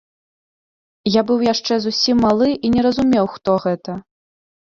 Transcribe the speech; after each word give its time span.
Я 1.15 1.21
быў 1.31 1.39
яшчэ 1.53 1.73
зусім 1.83 2.17
малы 2.25 2.49
і 2.55 2.67
не 2.77 2.81
разумеў, 2.87 3.25
хто 3.37 3.51
гэта. 3.69 3.91